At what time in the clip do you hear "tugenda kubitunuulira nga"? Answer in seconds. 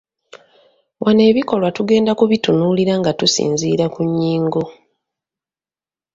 1.77-3.11